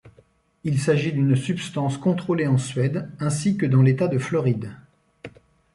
[0.63, 4.73] Il s'agit d'une substance contrôlée en Suède, ainsi que dans l'État de Floride.